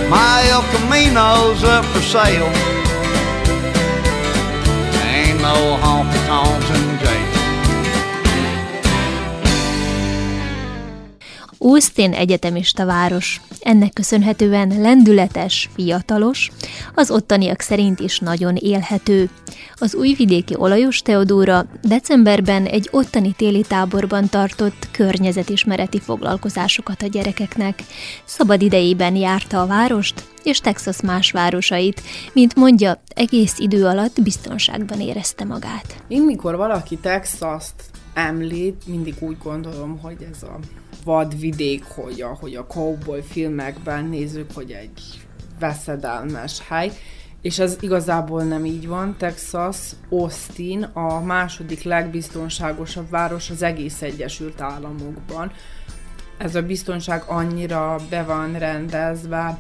My 0.07 0.45
El 0.53 0.61
Camino's 0.69 1.63
up 1.63 1.83
for 1.85 2.01
sale. 2.01 2.51
Ain't 5.09 5.41
no 5.41 5.79
honky 5.81 6.21
tonks 6.27 6.69
in 6.77 6.99
jail. 6.99 7.33
Austin 11.59 12.13
egyetemista 12.13 12.85
város. 12.85 13.41
Ennek 13.63 13.93
köszönhetően 13.93 14.81
lendületes, 14.81 15.69
fiatalos, 15.75 16.51
az 16.95 17.11
ottaniak 17.11 17.61
szerint 17.61 17.99
is 17.99 18.19
nagyon 18.19 18.55
élhető. 18.55 19.29
Az 19.75 19.95
újvidéki 19.95 20.55
olajos 20.57 21.01
Teodóra 21.01 21.65
decemberben 21.81 22.65
egy 22.65 22.89
ottani 22.91 23.33
téli 23.37 23.61
táborban 23.61 24.29
tartott 24.29 24.87
környezetismereti 24.91 25.99
foglalkozásokat 25.99 27.01
a 27.01 27.07
gyerekeknek. 27.07 27.83
Szabad 28.25 28.61
idejében 28.61 29.15
járta 29.15 29.61
a 29.61 29.67
várost 29.67 30.23
és 30.43 30.59
Texas 30.59 31.01
más 31.01 31.31
városait, 31.31 32.01
mint 32.33 32.55
mondja, 32.55 33.01
egész 33.07 33.59
idő 33.59 33.85
alatt 33.85 34.21
biztonságban 34.21 34.99
érezte 34.99 35.43
magát. 35.43 36.03
Én 36.07 36.21
mikor 36.21 36.55
valaki 36.55 36.97
Texas-t 36.97 37.83
említ, 38.13 38.87
mindig 38.87 39.15
úgy 39.19 39.37
gondolom, 39.43 39.99
hogy 40.01 40.27
ez 40.31 40.43
a 40.43 40.59
vadvidék, 41.03 41.83
hogy 41.83 42.21
a, 42.21 42.37
hogy 42.39 42.55
a 42.55 42.65
cowboy 42.65 43.21
filmekben 43.21 44.05
nézzük, 44.05 44.51
hogy 44.53 44.71
egy 44.71 45.01
veszedelmes 45.59 46.67
hely, 46.67 46.91
és 47.41 47.59
ez 47.59 47.77
igazából 47.79 48.43
nem 48.43 48.65
így 48.65 48.87
van. 48.87 49.15
Texas, 49.17 49.77
Austin 50.09 50.83
a 50.83 51.19
második 51.19 51.83
legbiztonságosabb 51.83 53.09
város 53.09 53.49
az 53.49 53.61
egész 53.61 54.01
Egyesült 54.01 54.61
Államokban. 54.61 55.51
Ez 56.37 56.55
a 56.55 56.61
biztonság 56.61 57.23
annyira 57.27 57.95
be 58.09 58.23
van 58.23 58.57
rendezve, 58.57 59.57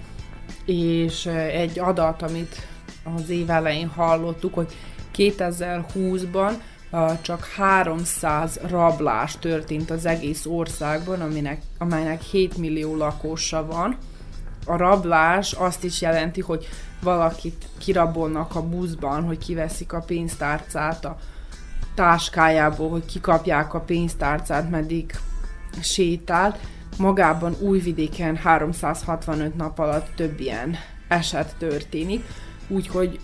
és 0.65 1.25
egy 1.51 1.79
adat, 1.79 2.21
amit 2.21 2.67
az 3.15 3.29
év 3.29 3.49
elején 3.49 3.87
hallottuk, 3.87 4.53
hogy 4.53 4.73
2020-ban 5.15 6.53
csak 7.21 7.45
300 7.45 8.59
rablás 8.67 9.39
történt 9.39 9.89
az 9.89 10.05
egész 10.05 10.45
országban, 10.45 11.21
aminek, 11.21 11.61
amelynek 11.77 12.21
7 12.21 12.57
millió 12.57 12.95
lakosa 12.95 13.65
van. 13.65 13.97
A 14.65 14.75
rablás 14.77 15.51
azt 15.51 15.83
is 15.83 16.01
jelenti, 16.01 16.41
hogy 16.41 16.67
valakit 17.01 17.67
kirabolnak 17.77 18.55
a 18.55 18.67
buszban, 18.67 19.23
hogy 19.23 19.37
kiveszik 19.37 19.93
a 19.93 19.99
pénztárcát 19.99 21.05
a 21.05 21.17
táskájából, 21.95 22.89
hogy 22.89 23.05
kikapják 23.05 23.73
a 23.73 23.79
pénztárcát, 23.79 24.69
meddig 24.69 25.15
sétált. 25.81 26.59
Magában 26.97 27.55
újvidéken 27.59 28.35
365 28.35 29.55
nap 29.55 29.79
alatt 29.79 30.15
több 30.15 30.39
ilyen 30.39 30.75
eset 31.07 31.55
történik, 31.57 32.25
úgyhogy 32.67 33.19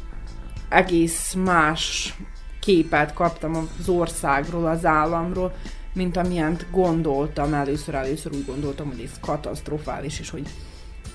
egész 0.69 1.33
más 1.33 2.15
képet 2.59 3.13
kaptam 3.13 3.69
az 3.79 3.89
országról, 3.89 4.65
az 4.65 4.85
államról, 4.85 5.53
mint 5.93 6.17
amilyent 6.17 6.65
gondoltam 6.71 7.53
először. 7.53 7.95
Először 7.95 8.33
úgy 8.33 8.45
gondoltam, 8.45 8.87
hogy 8.87 9.01
ez 9.05 9.19
katasztrofális, 9.21 10.19
és 10.19 10.29
hogy 10.29 10.47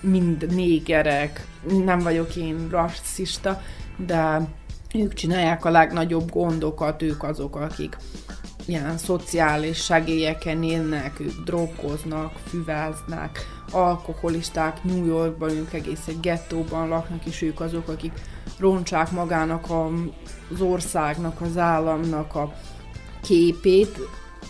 mind 0.00 0.54
négerek, 0.54 1.46
nem 1.85 1.98
vagyok 1.98 2.37
én 2.37 2.68
rasszista, 2.70 3.62
de 3.96 4.40
ők 4.94 5.14
csinálják 5.14 5.64
a 5.64 5.70
legnagyobb 5.70 6.30
gondokat, 6.30 7.02
ők 7.02 7.22
azok, 7.22 7.57
akik 7.57 7.96
ilyen 8.66 8.98
szociális 8.98 9.85
segélyeken 9.85 10.62
élnek, 10.62 11.20
ők 11.20 11.44
drogoznak, 11.44 12.33
füvelznek, 12.48 13.62
alkoholisták, 13.70 14.83
New 14.83 15.07
Yorkban 15.07 15.50
ők 15.50 15.72
egész 15.72 16.07
egy 16.07 16.20
gettóban 16.20 16.88
laknak, 16.88 17.24
és 17.24 17.42
ők 17.42 17.61
azok, 17.61 17.88
akik 17.88 18.12
roncsák 18.59 19.11
magának 19.11 19.70
a, 19.70 19.90
az 20.53 20.61
országnak, 20.61 21.40
az 21.40 21.57
államnak 21.57 22.35
a 22.35 22.55
képét. 23.22 23.98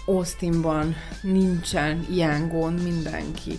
Austinban 0.07 0.95
nincsen 1.23 2.07
ilyen 2.11 2.49
gond, 2.49 2.83
mindenki 2.83 3.59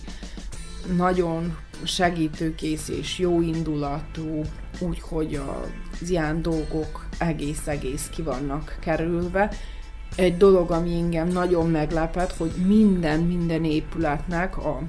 nagyon 0.96 1.56
segítőkész 1.84 2.88
és 2.88 3.18
jó 3.18 3.40
indulatú, 3.40 4.40
úgyhogy 4.80 5.40
az 6.00 6.10
ilyen 6.10 6.42
dolgok 6.42 7.06
egész-egész 7.18 8.08
ki 8.14 8.22
vannak 8.22 8.76
kerülve. 8.80 9.50
Egy 10.16 10.36
dolog, 10.36 10.70
ami 10.70 10.94
engem 10.94 11.28
nagyon 11.28 11.70
meglepett, 11.70 12.36
hogy 12.36 12.52
minden, 12.66 13.20
minden 13.20 13.64
épületnek 13.64 14.56
a 14.56 14.80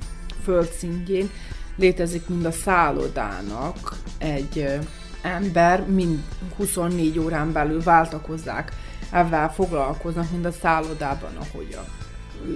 földszintjén 0.44 1.30
létezik 1.76 2.28
mind 2.28 2.46
a 2.46 2.52
szállodának 2.52 3.96
egy 4.18 4.80
ember, 5.22 5.86
mind 5.88 6.24
24 6.58 7.20
órán 7.20 7.52
belül 7.52 7.84
váltakozzák, 7.84 8.72
ebben 9.12 9.50
foglalkoznak, 9.50 10.32
mind 10.32 10.46
a 10.46 10.52
szállodában, 10.52 11.36
ahogy 11.36 11.78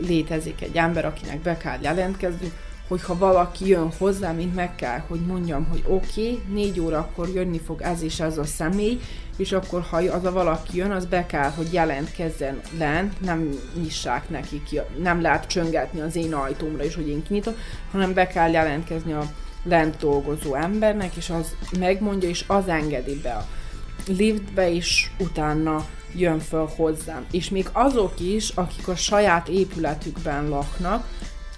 létezik 0.06 0.62
egy 0.62 0.76
ember, 0.76 1.06
akinek 1.06 1.40
be 1.40 1.58
kell 1.58 1.78
jelentkezni, 1.82 2.52
hogyha 2.92 3.18
valaki 3.18 3.68
jön 3.68 3.92
hozzá, 3.98 4.32
mint 4.32 4.56
meg 4.56 4.76
kell, 4.76 5.00
hogy 5.08 5.20
mondjam, 5.20 5.66
hogy 5.70 5.84
oké, 5.88 6.22
okay, 6.22 6.42
négy 6.54 6.80
órakor 6.80 7.30
jönni 7.30 7.60
fog 7.60 7.82
ez 7.82 8.02
és 8.02 8.20
ez 8.20 8.38
a 8.38 8.46
személy, 8.46 9.00
és 9.38 9.52
akkor 9.52 9.82
ha 9.82 9.98
az 9.98 10.26
a 10.26 10.32
valaki 10.32 10.78
jön, 10.78 10.92
az 10.92 11.06
be 11.06 11.26
kell, 11.26 11.50
hogy 11.50 11.74
jelentkezzen 11.74 12.62
lent, 12.78 13.22
nem 13.22 13.50
nyissák 13.82 14.30
neki 14.30 14.64
ki, 14.64 14.80
nem 15.02 15.22
lehet 15.22 15.48
csöngetni 15.48 16.02
az 16.02 16.16
én 16.16 16.34
ajtómra 16.34 16.84
is, 16.84 16.96
hogy 16.96 17.08
én 17.08 17.24
kinyitom, 17.24 17.54
hanem 17.92 18.14
be 18.14 18.28
kell 18.28 18.52
jelentkezni 18.52 19.14
a 19.14 19.32
lent 19.64 19.98
dolgozó 19.98 20.56
embernek, 20.56 21.16
és 21.16 21.30
az 21.30 21.56
megmondja, 21.80 22.30
és 22.30 22.44
az 22.48 22.68
engedi 22.68 23.20
be 23.24 23.32
a 23.32 23.48
liftbe, 24.08 24.74
és 24.74 25.10
utána 25.20 25.86
jön 26.16 26.40
föl 26.40 26.70
hozzám. 26.76 27.26
És 27.32 27.50
még 27.50 27.70
azok 27.72 28.20
is, 28.20 28.50
akik 28.50 28.88
a 28.88 28.96
saját 28.96 29.48
épületükben 29.48 30.50
laknak, 30.50 31.08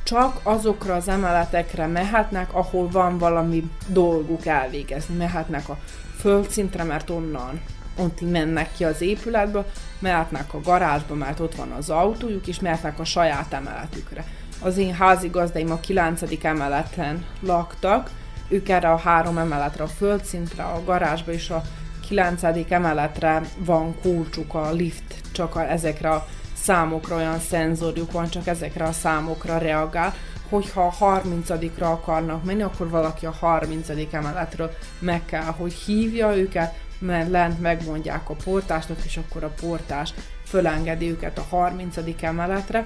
csak 0.03 0.39
azokra 0.43 0.95
az 0.95 1.07
emeletekre 1.07 1.87
mehetnek, 1.87 2.53
ahol 2.53 2.89
van 2.89 3.17
valami 3.17 3.69
dolguk 3.87 4.45
elvégezni. 4.45 5.15
Mehetnek 5.15 5.69
a 5.69 5.77
földszintre, 6.19 6.83
mert 6.83 7.09
onnan 7.09 7.61
ott 7.97 8.31
mennek 8.31 8.73
ki 8.75 8.83
az 8.83 9.01
épületbe, 9.01 9.65
mehetnek 9.99 10.53
a 10.53 10.61
garázsba, 10.61 11.15
mert 11.15 11.39
ott 11.39 11.55
van 11.55 11.71
az 11.71 11.89
autójuk, 11.89 12.47
és 12.47 12.59
mehetnek 12.59 12.99
a 12.99 13.05
saját 13.05 13.53
emeletükre. 13.53 14.25
Az 14.61 14.77
én 14.77 14.93
házigazdaim 14.93 15.71
a 15.71 15.79
9. 15.79 16.21
emeleten 16.41 17.25
laktak, 17.39 18.09
ők 18.47 18.69
erre 18.69 18.91
a 18.91 18.97
három 18.97 19.37
emeletre, 19.37 19.83
a 19.83 19.87
földszintre, 19.87 20.63
a 20.63 20.83
garázsba 20.83 21.31
és 21.31 21.49
a 21.49 21.61
9. 22.07 22.43
emeletre 22.69 23.41
van 23.57 23.95
kulcsuk 24.01 24.53
a 24.53 24.71
lift, 24.71 25.15
csak 25.31 25.55
a, 25.55 25.71
ezekre 25.71 26.09
a 26.09 26.27
számokra 26.63 27.15
olyan 27.15 27.39
szenzorjuk 27.39 28.11
van, 28.11 28.29
csak 28.29 28.47
ezekre 28.47 28.85
a 28.85 28.91
számokra 28.91 29.57
reagál, 29.57 30.13
hogyha 30.49 30.81
a 30.81 31.21
30-ra 31.21 31.91
akarnak 31.91 32.43
menni, 32.43 32.61
akkor 32.61 32.89
valaki 32.89 33.25
a 33.25 33.31
30. 33.31 33.89
emeletről 34.11 34.71
meg 34.99 35.25
kell, 35.25 35.43
hogy 35.43 35.73
hívja 35.73 36.37
őket, 36.37 36.73
mert 36.99 37.29
lent 37.29 37.61
megmondják 37.61 38.29
a 38.29 38.35
portásnak, 38.43 38.97
és 39.05 39.17
akkor 39.17 39.43
a 39.43 39.53
portás 39.61 40.13
fölengedi 40.45 41.09
őket 41.09 41.37
a 41.37 41.45
30. 41.49 41.97
emeletre, 42.21 42.85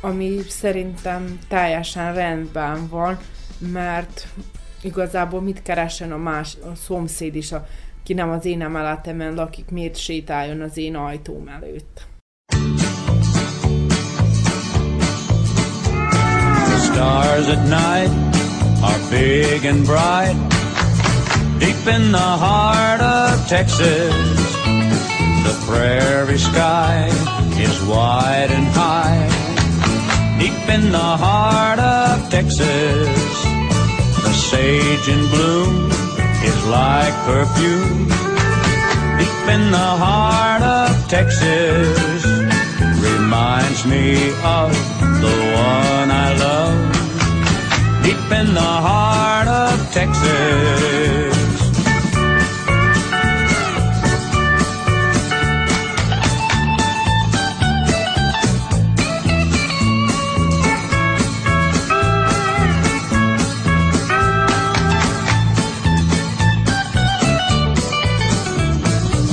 ami 0.00 0.40
szerintem 0.48 1.38
teljesen 1.48 2.14
rendben 2.14 2.88
van, 2.88 3.18
mert 3.58 4.26
igazából 4.82 5.40
mit 5.40 5.62
keresen 5.62 6.12
a 6.12 6.16
más, 6.16 6.56
a 6.62 6.74
szomszéd 6.74 7.34
is, 7.34 7.52
aki 7.52 8.14
nem 8.14 8.30
az 8.30 8.44
én 8.44 8.62
emeletemen 8.62 9.34
lakik, 9.34 9.70
miért 9.70 9.96
sétáljon 9.96 10.60
az 10.60 10.76
én 10.76 10.96
ajtóm 10.96 11.48
előtt. 11.48 12.06
Stars 16.96 17.46
at 17.50 17.62
night 17.68 18.10
are 18.82 19.00
big 19.10 19.66
and 19.66 19.84
bright. 19.84 20.38
Deep 21.60 21.82
in 21.94 22.10
the 22.10 22.30
heart 22.44 23.02
of 23.02 23.32
Texas, 23.46 24.16
the 25.46 25.54
prairie 25.66 26.38
sky 26.38 27.06
is 27.66 27.76
wide 27.84 28.50
and 28.50 28.66
high. 28.80 29.28
Deep 30.40 30.64
in 30.76 30.90
the 30.90 31.10
heart 31.24 31.78
of 31.78 32.30
Texas, 32.30 33.26
the 34.24 34.34
sage 34.50 35.06
in 35.14 35.22
bloom 35.34 35.90
is 36.50 36.58
like 36.78 37.14
perfume. 37.28 38.08
Deep 39.20 39.42
in 39.56 39.64
the 39.70 39.90
heart 40.04 40.62
of 40.62 40.90
Texas, 41.10 42.24
reminds 43.08 43.84
me 43.84 44.30
of 44.60 44.70
the 45.24 45.36
one 45.54 46.10
I 46.10 46.28
love 46.38 46.85
deep 48.06 48.30
in 48.30 48.54
the 48.54 48.60
heart 48.60 49.48
of 49.48 49.76
Texas. 49.92 51.34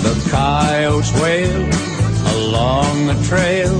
The 0.01 0.29
coyotes 0.31 1.11
wail 1.21 1.63
along 2.35 3.05
the 3.05 3.17
trail 3.29 3.75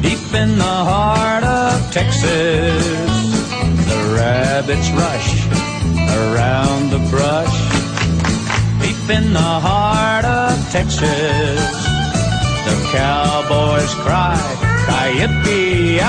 deep 0.00 0.32
in 0.32 0.56
the 0.56 0.76
heart 0.90 1.44
of 1.44 1.92
Texas 1.92 2.95
rabbits 4.66 4.90
rush 4.90 5.46
around 6.18 6.90
the 6.90 6.98
brush 7.08 7.56
deep 8.80 9.10
in 9.16 9.32
the 9.32 9.38
heart 9.38 10.24
of 10.24 10.58
Texas. 10.72 11.70
The 12.66 12.74
cowboys 12.90 13.94
cry, 14.02 14.36
yippee 15.18 16.02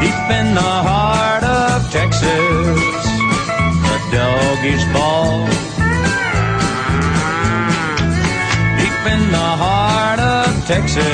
deep 0.00 0.30
in 0.38 0.54
the 0.54 0.74
heart 0.88 1.44
of 1.44 1.88
Texas. 1.92 2.80
The 3.86 3.98
doggies 4.10 4.84
bawl 4.92 5.46
deep 8.78 9.00
in 9.14 9.22
the 9.30 9.50
heart 9.62 10.18
of 10.18 10.66
Texas. 10.66 11.04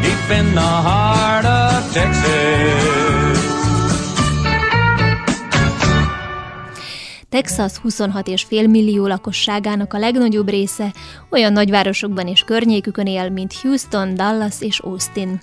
Deep 0.00 0.38
in 0.38 0.54
the 0.54 0.72
heart 0.88 1.44
of 1.44 1.92
Texas. 1.92 3.01
Texas 7.32 7.72
26,5 7.84 8.70
millió 8.70 9.06
lakosságának 9.06 9.94
a 9.94 9.98
legnagyobb 9.98 10.48
része 10.48 10.92
olyan 11.30 11.52
nagyvárosokban 11.52 12.26
és 12.26 12.42
környékükön 12.42 13.06
él, 13.06 13.30
mint 13.30 13.54
Houston, 13.62 14.14
Dallas 14.14 14.60
és 14.60 14.78
Austin. 14.78 15.40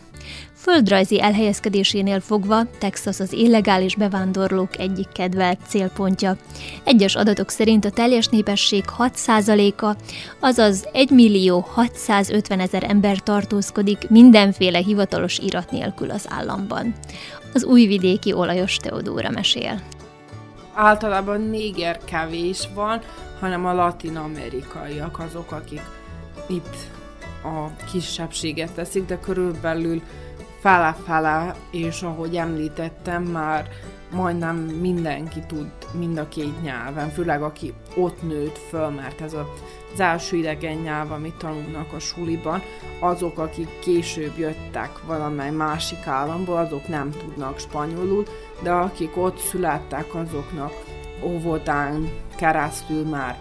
Földrajzi 0.53 1.21
elhelyezkedésénél 1.21 2.19
fogva 2.19 2.63
Texas 2.79 3.19
az 3.19 3.33
illegális 3.33 3.95
bevándorlók 3.95 4.79
egyik 4.79 5.07
kedvelt 5.13 5.59
célpontja. 5.67 6.37
Egyes 6.83 7.15
adatok 7.15 7.49
szerint 7.49 7.85
a 7.85 7.91
teljes 7.91 8.27
népesség 8.27 8.83
6%-a, 8.97 9.95
azaz 10.39 10.87
1 10.93 11.09
millió 11.09 11.59
650 11.59 12.59
ezer 12.59 12.83
ember 12.83 13.19
tartózkodik 13.19 14.09
mindenféle 14.09 14.77
hivatalos 14.77 15.37
irat 15.37 15.71
nélkül 15.71 16.11
az 16.11 16.25
államban. 16.29 16.93
Az 17.53 17.63
újvidéki 17.63 18.33
olajos 18.33 18.75
Teodóra 18.77 19.29
mesél 19.29 19.81
általában 20.79 21.41
néger 21.41 21.99
kevés 22.05 22.69
van, 22.73 23.01
hanem 23.39 23.65
a 23.65 23.73
latin-amerikaiak 23.73 25.19
azok, 25.19 25.51
akik 25.51 25.81
itt 26.47 26.75
a 27.43 27.83
kisebbséget 27.91 28.71
teszik, 28.71 29.05
de 29.05 29.19
körülbelül 29.19 30.01
fele-fele, 30.59 31.55
és 31.71 32.01
ahogy 32.01 32.35
említettem, 32.35 33.23
már 33.23 33.69
majdnem 34.11 34.55
mindenki 34.55 35.39
tud 35.47 35.71
mind 35.93 36.17
a 36.17 36.27
két 36.27 36.61
nyelven, 36.61 37.09
főleg 37.09 37.41
aki 37.41 37.73
ott 37.95 38.21
nőtt 38.21 38.57
föl, 38.69 38.89
mert 38.89 39.21
ez 39.21 39.33
az 39.93 39.99
első 39.99 40.37
idegen 40.37 40.77
nyelv, 40.77 41.11
amit 41.11 41.35
tanulnak 41.35 41.93
a 41.93 41.99
suliban, 41.99 42.61
azok, 42.99 43.39
akik 43.39 43.79
később 43.79 44.37
jöttek 44.37 44.89
valamely 45.05 45.51
másik 45.51 46.07
államból, 46.07 46.57
azok 46.57 46.87
nem 46.87 47.11
tudnak 47.11 47.59
spanyolul, 47.59 48.25
de 48.63 48.71
akik 48.71 49.17
ott 49.17 49.37
születtek, 49.37 50.15
azoknak 50.15 50.73
óvodán 51.23 52.09
keresztül 52.35 53.05
már 53.05 53.37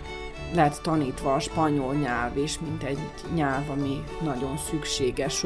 lett 0.55 0.81
tanítva 0.83 1.35
a 1.35 1.41
spanyol 1.41 1.95
nyelv, 1.95 2.37
és 2.37 2.59
mint 2.61 2.83
egy 2.83 2.99
nyelv, 3.35 3.71
ami 3.71 4.03
nagyon 4.23 4.57
szükséges. 4.71 5.45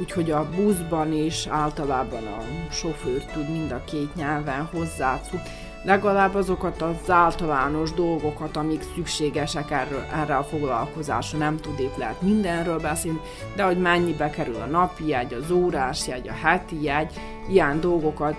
Úgyhogy 0.00 0.30
a 0.30 0.48
buszban 0.56 1.12
is 1.12 1.46
általában 1.46 2.26
a 2.26 2.72
sofőr 2.72 3.24
tud 3.24 3.50
mind 3.50 3.70
a 3.70 3.84
két 3.84 4.14
nyelven 4.14 4.68
hozzászólni 4.72 5.42
legalább 5.82 6.34
azokat 6.34 6.82
az 6.82 7.10
általános 7.10 7.92
dolgokat, 7.92 8.56
amik 8.56 8.82
szükségesek 8.94 9.70
erről, 9.70 10.04
erre 10.12 10.36
a 10.36 10.42
foglalkozásra. 10.42 11.38
Nem 11.38 11.56
tud 11.56 11.80
épp 11.80 11.96
lehet 11.96 12.22
mindenről 12.22 12.80
beszélni, 12.80 13.20
de 13.56 13.62
hogy 13.62 13.78
mennyibe 13.78 14.30
kerül 14.30 14.56
a 14.56 14.66
napi 14.66 15.06
jegy, 15.06 15.34
az 15.34 15.50
órás 15.50 16.06
jegy, 16.06 16.28
a 16.28 16.32
heti 16.32 16.82
jegy, 16.82 17.12
ilyen 17.48 17.80
dolgokat 17.80 18.36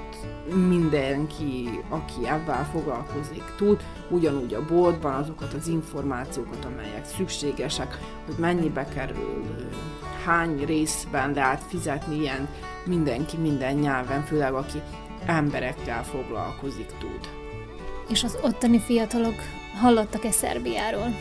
mindenki, 0.68 1.70
aki 1.90 2.28
ebben 2.28 2.66
foglalkozik, 2.66 3.44
tud, 3.58 3.84
ugyanúgy 4.10 4.54
a 4.54 4.66
boltban 4.66 5.14
azokat 5.14 5.54
az 5.54 5.68
információkat, 5.68 6.66
amelyek 6.66 7.06
szükségesek, 7.06 7.98
hogy 8.26 8.36
mennyibe 8.38 8.86
kerül, 8.86 9.46
hány 10.26 10.66
részben 10.66 11.34
lehet 11.34 11.64
fizetni 11.68 12.20
ilyen 12.20 12.48
mindenki 12.86 13.38
minden 13.38 13.76
nyelven, 13.76 14.24
főleg 14.24 14.54
aki 14.54 14.82
emberekkel 15.26 16.04
foglalkozik, 16.04 16.90
tud. 17.00 17.30
És 18.10 18.24
az 18.24 18.38
ottani 18.42 18.80
fiatalok 18.80 19.36
hallottak-e 19.82 20.32
Szerbiáról? 20.32 21.16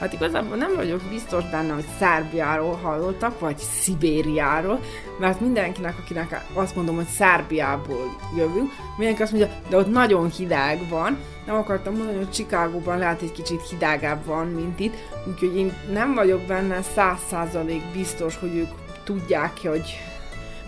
Hát 0.00 0.12
igazából 0.12 0.56
nem 0.56 0.74
vagyok 0.74 1.00
biztos 1.10 1.44
benne, 1.50 1.72
hogy 1.72 1.84
Szerbiáról 1.98 2.78
hallottak, 2.82 3.40
vagy 3.40 3.58
Szibériáról, 3.58 4.80
mert 5.18 5.40
mindenkinek, 5.40 5.98
akinek 5.98 6.44
azt 6.52 6.76
mondom, 6.76 6.94
hogy 6.94 7.06
Szerbiából 7.06 8.16
jövünk, 8.36 8.70
mindenki 8.96 9.22
azt 9.22 9.32
mondja, 9.32 9.50
de 9.68 9.76
ott 9.76 9.90
nagyon 9.90 10.30
hideg 10.30 10.88
van. 10.88 11.18
Nem 11.46 11.56
akartam 11.56 11.96
mondani, 11.96 12.16
hogy 12.16 12.30
Csikágóban 12.30 12.98
lehet 12.98 13.22
egy 13.22 13.32
kicsit 13.32 13.68
hidegebb 13.68 14.24
van, 14.24 14.46
mint 14.46 14.80
itt, 14.80 14.94
úgyhogy 15.28 15.56
én 15.56 15.72
nem 15.92 16.14
vagyok 16.14 16.40
benne 16.40 16.82
száz 16.82 17.18
százalék 17.28 17.82
biztos, 17.92 18.36
hogy 18.36 18.56
ők 18.56 18.70
tudják, 19.04 19.58
hogy 19.62 19.98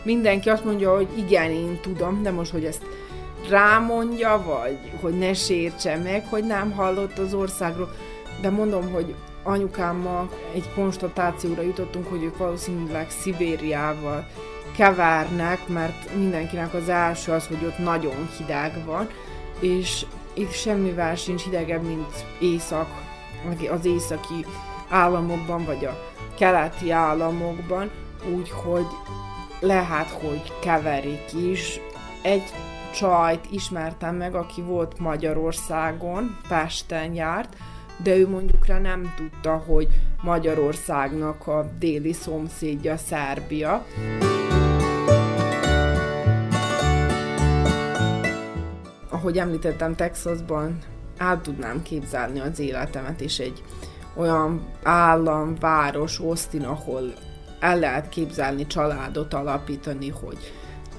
mindenki 0.02 0.48
azt 0.50 0.64
mondja, 0.64 0.94
hogy 0.94 1.08
igen, 1.16 1.50
én 1.50 1.78
tudom, 1.80 2.22
de 2.22 2.30
most, 2.30 2.50
hogy 2.50 2.64
ezt 2.64 2.82
rámondja, 3.48 4.42
vagy 4.46 4.78
hogy 5.00 5.18
ne 5.18 5.34
sértse 5.34 5.96
meg, 5.96 6.26
hogy 6.28 6.44
nem 6.44 6.70
hallott 6.70 7.18
az 7.18 7.34
országról, 7.34 7.90
de 8.40 8.50
mondom, 8.50 8.92
hogy 8.92 9.14
anyukámmal 9.42 10.28
egy 10.54 10.72
konstatációra 10.74 11.62
jutottunk, 11.62 12.08
hogy 12.08 12.22
ők 12.22 12.36
valószínűleg 12.36 13.10
Szibériával 13.10 14.26
kevernek, 14.76 15.68
mert 15.68 16.14
mindenkinek 16.16 16.74
az 16.74 16.88
első 16.88 17.32
az, 17.32 17.46
hogy 17.46 17.64
ott 17.64 17.78
nagyon 17.78 18.28
hideg 18.38 18.84
van, 18.84 19.08
és 19.60 20.04
itt 20.34 20.52
semmivel 20.52 21.14
sincs 21.14 21.42
hidegebb, 21.42 21.82
mint 21.82 22.26
észak, 22.40 22.88
az 23.70 23.84
északi 23.84 24.46
államokban, 24.88 25.64
vagy 25.64 25.84
a 25.84 26.12
keleti 26.38 26.90
államokban, 26.90 27.90
úgyhogy 28.34 28.86
lehet, 29.62 30.08
hogy 30.08 30.52
keverik 30.60 31.32
is. 31.50 31.80
Egy 32.22 32.42
csajt 32.94 33.46
ismertem 33.50 34.16
meg, 34.16 34.34
aki 34.34 34.62
volt 34.62 34.98
Magyarországon, 34.98 36.36
Pesten 36.48 37.14
járt, 37.14 37.56
de 38.02 38.16
ő 38.16 38.28
mondjuk 38.28 38.66
rá 38.66 38.78
nem 38.78 39.14
tudta, 39.16 39.56
hogy 39.56 39.88
Magyarországnak 40.22 41.46
a 41.46 41.70
déli 41.78 42.12
szomszédja 42.12 42.96
Szerbia. 42.96 43.86
Ahogy 49.10 49.38
említettem, 49.38 49.94
Texasban 49.94 50.78
el 51.16 51.40
tudnám 51.40 51.82
képzelni 51.82 52.40
az 52.40 52.58
életemet, 52.58 53.20
és 53.20 53.38
egy 53.38 53.62
olyan 54.14 54.66
állam, 54.82 55.54
város, 55.60 56.18
Austin, 56.18 56.64
ahol 56.64 57.12
el 57.62 57.78
lehet 57.78 58.08
képzelni 58.08 58.66
családot 58.66 59.34
alapítani, 59.34 60.08
hogy 60.08 60.52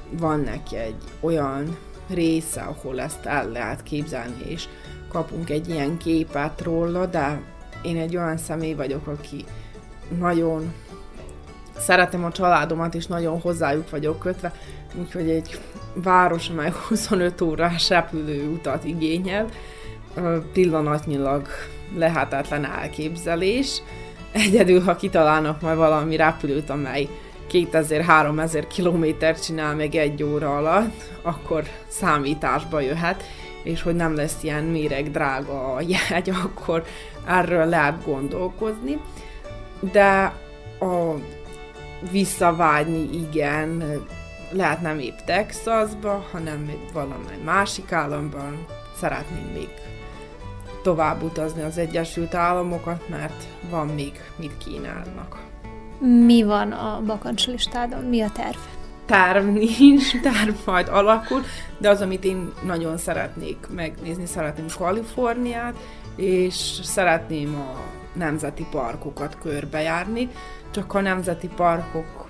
van 0.09 0.39
neki 0.39 0.75
egy 0.75 1.03
olyan 1.19 1.77
része, 2.09 2.61
ahol 2.61 2.99
ezt 2.99 3.25
el 3.25 3.49
lehet 3.49 3.83
képzelni, 3.83 4.43
és 4.45 4.65
kapunk 5.09 5.49
egy 5.49 5.69
ilyen 5.69 5.97
képet 5.97 6.61
róla, 6.61 7.05
de 7.05 7.41
én 7.81 7.97
egy 7.97 8.17
olyan 8.17 8.37
személy 8.37 8.73
vagyok, 8.73 9.07
aki 9.07 9.45
nagyon 10.19 10.73
szeretem 11.77 12.23
a 12.23 12.31
családomat, 12.31 12.95
és 12.95 13.05
nagyon 13.05 13.39
hozzájuk 13.39 13.89
vagyok 13.89 14.19
kötve, 14.19 14.53
úgyhogy 14.99 15.29
egy 15.29 15.59
város, 15.93 16.49
amely 16.49 16.73
25 16.87 17.41
órás 17.41 17.89
repülő 17.89 18.47
utat 18.47 18.83
igényel, 18.83 19.47
pillanatnyilag 20.53 21.47
lehetetlen 21.95 22.65
elképzelés. 22.65 23.81
Egyedül, 24.33 24.81
ha 24.81 24.95
kitalálnak 24.95 25.61
majd 25.61 25.77
valami 25.77 26.15
repülőt, 26.15 26.69
amely 26.69 27.07
2000-3000 27.51 28.63
kilométert 28.73 29.43
csinál 29.43 29.75
meg 29.75 29.95
egy 29.95 30.23
óra 30.23 30.57
alatt, 30.57 31.03
akkor 31.21 31.63
számításba 31.87 32.79
jöhet, 32.79 33.23
és 33.63 33.81
hogy 33.81 33.95
nem 33.95 34.15
lesz 34.15 34.43
ilyen 34.43 34.63
méreg 34.63 35.11
drága 35.11 35.73
a 35.73 35.81
jegy, 35.81 36.29
akkor 36.45 36.83
erről 37.27 37.65
lehet 37.65 38.05
gondolkozni. 38.05 38.99
De 39.79 40.33
a 40.79 41.13
visszavágyni 42.11 43.09
igen, 43.27 43.83
lehet 44.51 44.81
nem 44.81 44.99
épp 44.99 45.17
Texasba, 45.25 46.25
hanem 46.31 46.71
valamely 46.93 47.37
másik 47.43 47.91
államban 47.91 48.65
szeretnénk 48.99 49.53
még 49.53 49.69
tovább 50.83 51.23
utazni 51.23 51.61
az 51.61 51.77
Egyesült 51.77 52.33
Államokat, 52.33 53.09
mert 53.09 53.43
van 53.69 53.87
még 53.87 54.11
mit 54.35 54.57
kínálnak. 54.57 55.41
Mi 56.25 56.43
van 56.43 56.71
a 56.71 57.01
bakancslistádon? 57.05 58.03
Mi 58.03 58.21
a 58.21 58.29
terv? 58.29 58.57
Terv 59.05 59.45
nincs, 59.45 60.19
terv 60.31 60.55
majd 60.65 60.87
alakul, 60.87 61.41
de 61.77 61.89
az, 61.89 62.01
amit 62.01 62.23
én 62.23 62.53
nagyon 62.65 62.97
szeretnék 62.97 63.57
megnézni, 63.75 64.25
szeretném 64.25 64.65
Kaliforniát, 64.77 65.75
és 66.15 66.79
szeretném 66.83 67.55
a 67.55 67.79
nemzeti 68.17 68.65
parkokat 68.71 69.37
körbejárni, 69.41 70.29
csak 70.71 70.93
a 70.93 71.01
nemzeti 71.01 71.47
parkok 71.47 72.29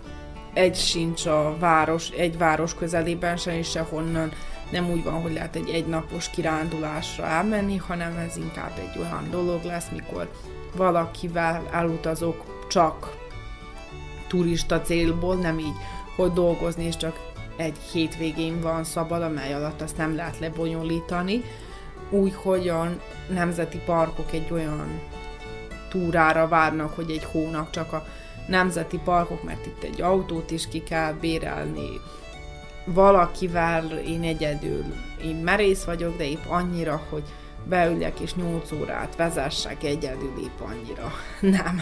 egy 0.53 0.75
sincs 0.75 1.25
a 1.25 1.55
város, 1.59 2.09
egy 2.09 2.37
város 2.37 2.73
közelében 2.73 3.37
sem, 3.37 3.53
és 3.53 3.69
sehonnan 3.69 4.31
nem 4.73 4.89
úgy 4.89 5.03
van, 5.03 5.21
hogy 5.21 5.33
lehet 5.33 5.55
egy 5.55 5.69
egynapos 5.69 6.29
kirándulásra 6.29 7.25
elmenni, 7.25 7.77
hanem 7.77 8.17
ez 8.17 8.37
inkább 8.37 8.71
egy 8.77 8.99
olyan 8.99 9.27
dolog 9.31 9.63
lesz, 9.63 9.89
mikor 9.91 10.31
valakivel 10.75 11.67
elutazok 11.71 12.67
csak 12.69 13.17
turista 14.27 14.81
célból, 14.81 15.35
nem 15.35 15.59
így, 15.59 15.75
hogy 16.15 16.31
dolgozni, 16.31 16.83
és 16.83 16.97
csak 16.97 17.31
egy 17.55 17.77
hétvégén 17.91 18.61
van 18.61 18.83
szabad, 18.83 19.21
amely 19.21 19.53
alatt 19.53 19.81
azt 19.81 19.97
nem 19.97 20.15
lehet 20.15 20.39
lebonyolítani. 20.39 21.43
Úgy, 22.09 22.33
hogy 22.33 22.69
a 22.69 22.89
nemzeti 23.29 23.77
parkok 23.77 24.31
egy 24.31 24.51
olyan 24.51 25.01
túrára 25.89 26.47
várnak, 26.47 26.95
hogy 26.95 27.11
egy 27.11 27.23
hónap 27.23 27.69
csak 27.69 27.93
a 27.93 28.05
nemzeti 28.47 28.97
parkok, 28.97 29.43
mert 29.43 29.65
itt 29.65 29.83
egy 29.83 30.01
autót 30.01 30.51
is 30.51 30.67
ki 30.67 30.83
kell 30.83 31.13
bérelni, 31.13 31.89
valakivel 32.85 33.85
én 33.85 34.23
egyedül, 34.23 34.83
én 35.23 35.35
merész 35.35 35.83
vagyok, 35.83 36.17
de 36.17 36.27
épp 36.27 36.45
annyira, 36.47 37.01
hogy 37.09 37.23
beüljek 37.65 38.19
és 38.19 38.33
8 38.33 38.71
órát 38.71 39.15
vezessek 39.15 39.83
egyedül, 39.83 40.33
épp 40.39 40.59
annyira 40.61 41.11
nem. 41.57 41.81